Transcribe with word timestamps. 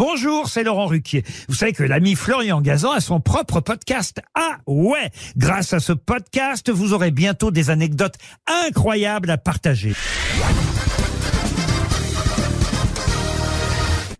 Bonjour, 0.00 0.48
c'est 0.48 0.64
Laurent 0.64 0.86
Ruquier. 0.86 1.24
Vous 1.46 1.54
savez 1.54 1.74
que 1.74 1.82
l'ami 1.82 2.14
Florian 2.14 2.62
Gazan 2.62 2.92
a 2.92 3.00
son 3.00 3.20
propre 3.20 3.60
podcast. 3.60 4.22
Ah 4.34 4.56
ouais 4.66 5.10
Grâce 5.36 5.74
à 5.74 5.78
ce 5.78 5.92
podcast, 5.92 6.70
vous 6.70 6.94
aurez 6.94 7.10
bientôt 7.10 7.50
des 7.50 7.68
anecdotes 7.68 8.14
incroyables 8.46 9.28
à 9.28 9.36
partager. 9.36 9.92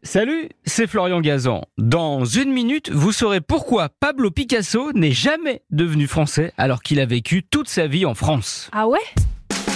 Salut, 0.02 0.50
c'est 0.66 0.86
Florian 0.86 1.22
Gazan. 1.22 1.62
Dans 1.78 2.26
une 2.26 2.52
minute, 2.52 2.90
vous 2.90 3.12
saurez 3.12 3.40
pourquoi 3.40 3.88
Pablo 3.88 4.30
Picasso 4.30 4.92
n'est 4.92 5.12
jamais 5.12 5.62
devenu 5.70 6.06
français 6.06 6.52
alors 6.58 6.82
qu'il 6.82 7.00
a 7.00 7.06
vécu 7.06 7.42
toute 7.42 7.70
sa 7.70 7.86
vie 7.86 8.04
en 8.04 8.14
France. 8.14 8.68
Ah 8.72 8.86
ouais? 8.86 8.98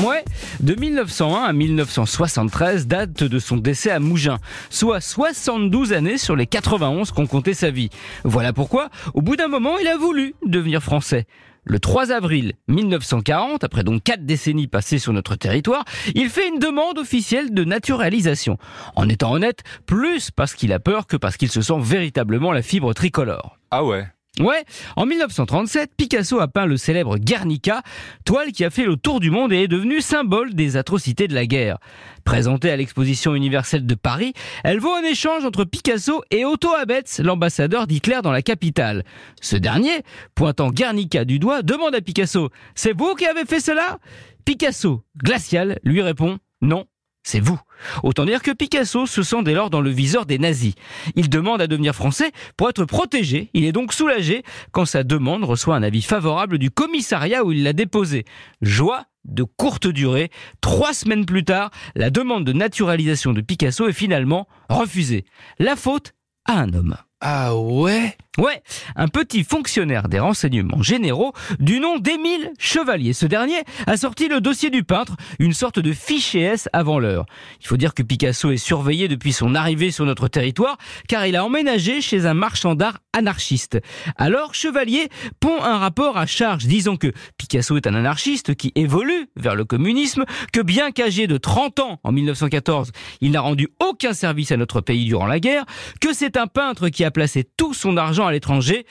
Ouais, 0.02 0.24
de 0.60 0.74
1901 0.74 1.44
à 1.44 1.52
1973 1.52 2.88
date 2.88 3.22
de 3.22 3.38
son 3.38 3.56
décès 3.56 3.90
à 3.90 4.00
Mougins, 4.00 4.38
soit 4.68 5.00
72 5.00 5.92
années 5.92 6.18
sur 6.18 6.34
les 6.34 6.46
91 6.46 7.12
qu'ont 7.12 7.26
compté 7.26 7.54
sa 7.54 7.70
vie. 7.70 7.90
Voilà 8.24 8.52
pourquoi, 8.52 8.90
au 9.14 9.22
bout 9.22 9.36
d'un 9.36 9.46
moment, 9.46 9.78
il 9.78 9.86
a 9.86 9.96
voulu 9.96 10.34
devenir 10.44 10.82
français. 10.82 11.26
Le 11.62 11.78
3 11.78 12.10
avril 12.10 12.54
1940, 12.68 13.62
après 13.62 13.84
donc 13.84 14.02
quatre 14.02 14.26
décennies 14.26 14.66
passées 14.66 14.98
sur 14.98 15.12
notre 15.12 15.36
territoire, 15.36 15.84
il 16.14 16.28
fait 16.28 16.48
une 16.48 16.58
demande 16.58 16.98
officielle 16.98 17.54
de 17.54 17.64
naturalisation. 17.64 18.58
En 18.96 19.08
étant 19.08 19.32
honnête, 19.32 19.62
plus 19.86 20.30
parce 20.30 20.54
qu'il 20.54 20.72
a 20.72 20.80
peur 20.80 21.06
que 21.06 21.16
parce 21.16 21.36
qu'il 21.36 21.50
se 21.50 21.62
sent 21.62 21.78
véritablement 21.80 22.52
la 22.52 22.62
fibre 22.62 22.92
tricolore. 22.94 23.58
Ah 23.70 23.84
ouais 23.84 24.06
Ouais, 24.40 24.64
en 24.96 25.06
1937, 25.06 25.92
Picasso 25.96 26.40
a 26.40 26.48
peint 26.48 26.66
le 26.66 26.76
célèbre 26.76 27.18
Guernica, 27.18 27.82
toile 28.24 28.50
qui 28.50 28.64
a 28.64 28.70
fait 28.70 28.84
le 28.84 28.96
tour 28.96 29.20
du 29.20 29.30
monde 29.30 29.52
et 29.52 29.62
est 29.62 29.68
devenue 29.68 30.00
symbole 30.00 30.54
des 30.54 30.76
atrocités 30.76 31.28
de 31.28 31.34
la 31.34 31.46
guerre. 31.46 31.78
Présentée 32.24 32.70
à 32.70 32.76
l'exposition 32.76 33.36
universelle 33.36 33.86
de 33.86 33.94
Paris, 33.94 34.32
elle 34.64 34.80
vaut 34.80 34.92
un 34.92 35.04
échange 35.04 35.44
entre 35.44 35.62
Picasso 35.62 36.24
et 36.32 36.44
Otto 36.44 36.74
Abetz, 36.74 37.20
l'ambassadeur 37.20 37.86
d'Hitler 37.86 38.20
dans 38.24 38.32
la 38.32 38.42
capitale. 38.42 39.04
Ce 39.40 39.54
dernier, 39.54 40.02
pointant 40.34 40.70
Guernica 40.70 41.24
du 41.24 41.38
doigt, 41.38 41.62
demande 41.62 41.94
à 41.94 42.00
Picasso 42.00 42.50
C'est 42.74 42.96
vous 42.96 43.14
qui 43.14 43.26
avez 43.26 43.44
fait 43.44 43.60
cela? 43.60 44.00
Picasso, 44.44 45.04
glacial, 45.16 45.78
lui 45.84 46.02
répond 46.02 46.38
Non, 46.60 46.86
c'est 47.24 47.40
vous. 47.40 47.58
Autant 48.02 48.24
dire 48.24 48.42
que 48.42 48.50
Picasso 48.50 49.06
se 49.06 49.22
sent 49.22 49.42
dès 49.42 49.54
lors 49.54 49.70
dans 49.70 49.80
le 49.80 49.90
viseur 49.90 50.26
des 50.26 50.38
nazis. 50.38 50.74
Il 51.16 51.28
demande 51.28 51.60
à 51.60 51.66
devenir 51.66 51.94
français 51.94 52.32
pour 52.56 52.68
être 52.68 52.84
protégé. 52.84 53.50
Il 53.54 53.64
est 53.64 53.72
donc 53.72 53.92
soulagé 53.92 54.42
quand 54.72 54.84
sa 54.84 55.02
demande 55.02 55.44
reçoit 55.44 55.74
un 55.74 55.82
avis 55.82 56.02
favorable 56.02 56.58
du 56.58 56.70
commissariat 56.70 57.42
où 57.44 57.50
il 57.52 57.62
l'a 57.62 57.72
déposé. 57.72 58.24
Joie 58.62 59.06
de 59.24 59.42
courte 59.42 59.86
durée. 59.86 60.30
Trois 60.60 60.92
semaines 60.92 61.24
plus 61.24 61.44
tard, 61.44 61.70
la 61.94 62.10
demande 62.10 62.44
de 62.44 62.52
naturalisation 62.52 63.32
de 63.32 63.40
Picasso 63.40 63.88
est 63.88 63.94
finalement 63.94 64.46
refusée. 64.68 65.24
La 65.58 65.76
faute 65.76 66.12
à 66.44 66.60
un 66.60 66.72
homme. 66.74 66.96
Ah 67.20 67.56
ouais? 67.56 68.16
Ouais, 68.36 68.64
un 68.96 69.06
petit 69.06 69.44
fonctionnaire 69.44 70.08
des 70.08 70.18
renseignements 70.18 70.82
généraux 70.82 71.32
du 71.60 71.78
nom 71.78 72.00
d'Émile 72.00 72.50
Chevalier. 72.58 73.12
Ce 73.12 73.26
dernier 73.26 73.62
a 73.86 73.96
sorti 73.96 74.26
le 74.26 74.40
dossier 74.40 74.70
du 74.70 74.82
peintre, 74.82 75.14
une 75.38 75.52
sorte 75.52 75.78
de 75.78 75.92
fichier 75.92 76.40
S 76.40 76.68
avant 76.72 76.98
l'heure. 76.98 77.26
Il 77.60 77.68
faut 77.68 77.76
dire 77.76 77.94
que 77.94 78.02
Picasso 78.02 78.50
est 78.50 78.56
surveillé 78.56 79.06
depuis 79.06 79.32
son 79.32 79.54
arrivée 79.54 79.92
sur 79.92 80.04
notre 80.04 80.26
territoire, 80.26 80.78
car 81.06 81.24
il 81.26 81.36
a 81.36 81.44
emménagé 81.44 82.00
chez 82.00 82.26
un 82.26 82.34
marchand 82.34 82.74
d'art 82.74 82.98
anarchiste. 83.12 83.78
Alors 84.16 84.52
Chevalier 84.52 85.10
pond 85.38 85.62
un 85.62 85.78
rapport 85.78 86.18
à 86.18 86.26
charge 86.26 86.66
disant 86.66 86.96
que 86.96 87.12
Picasso 87.38 87.76
est 87.76 87.86
un 87.86 87.94
anarchiste 87.94 88.56
qui 88.56 88.72
évolue 88.74 89.28
vers 89.36 89.54
le 89.54 89.64
communisme, 89.64 90.24
que 90.52 90.60
bien 90.60 90.90
qu'âgé 90.90 91.28
de 91.28 91.36
30 91.36 91.78
ans 91.78 92.00
en 92.02 92.10
1914, 92.10 92.90
il 93.20 93.30
n'a 93.30 93.42
rendu 93.42 93.68
aucun 93.80 94.12
service 94.12 94.50
à 94.50 94.56
notre 94.56 94.80
pays 94.80 95.04
durant 95.04 95.26
la 95.26 95.38
guerre, 95.38 95.66
que 96.00 96.12
c'est 96.12 96.36
un 96.36 96.48
peintre 96.48 96.88
qui 96.88 97.04
a 97.04 97.12
placé 97.12 97.48
tout 97.56 97.74
son 97.74 97.96
argent 97.96 98.23
à 98.26 98.32
l'étranger. 98.32 98.86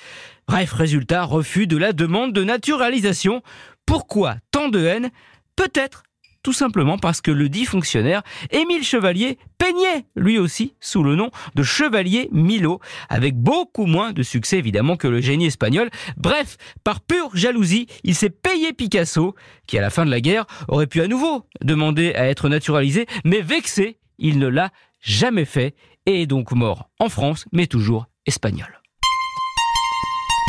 Bref, 0.47 0.73
résultat, 0.73 1.23
refus 1.23 1.67
de 1.67 1.77
la 1.77 1.93
demande 1.93 2.33
de 2.33 2.44
naturalisation. 2.44 3.41
Pourquoi 3.85 4.35
tant 4.51 4.69
de 4.69 4.83
haine? 4.85 5.11
Peut-être 5.55 6.03
tout 6.44 6.53
simplement 6.53 6.97
parce 6.97 7.21
que 7.21 7.31
le 7.31 7.47
dit 7.47 7.66
fonctionnaire, 7.66 8.22
Émile 8.51 8.83
Chevalier, 8.83 9.39
peignait 9.57 10.05
lui 10.16 10.38
aussi 10.38 10.75
sous 10.81 11.01
le 11.01 11.16
nom 11.16 11.31
de 11.55 11.63
Chevalier 11.63 12.27
Milo, 12.33 12.81
avec 13.09 13.35
beaucoup 13.35 13.85
moins 13.85 14.11
de 14.11 14.23
succès 14.23 14.57
évidemment 14.57 14.97
que 14.97 15.07
le 15.07 15.22
génie 15.22 15.45
espagnol. 15.45 15.89
Bref, 16.17 16.57
par 16.83 16.99
pure 16.99 17.31
jalousie, 17.33 17.88
il 18.03 18.13
s'est 18.13 18.29
payé 18.29 18.73
Picasso, 18.73 19.35
qui 19.67 19.77
à 19.77 19.81
la 19.81 19.89
fin 19.89 20.05
de 20.05 20.11
la 20.11 20.19
guerre 20.19 20.45
aurait 20.67 20.88
pu 20.88 21.01
à 21.01 21.07
nouveau 21.07 21.47
demander 21.61 22.13
à 22.13 22.27
être 22.27 22.49
naturalisé, 22.49 23.07
mais 23.23 23.41
vexé, 23.41 23.97
il 24.19 24.38
ne 24.38 24.47
l'a 24.47 24.72
jamais 24.99 25.45
fait 25.45 25.75
et 26.05 26.23
est 26.23 26.27
donc 26.27 26.51
mort 26.51 26.89
en 26.99 27.07
France, 27.07 27.45
mais 27.53 27.67
toujours 27.67 28.07
espagnol. 28.25 28.82